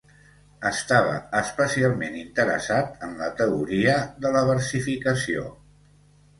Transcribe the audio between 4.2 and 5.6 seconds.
de la versificació.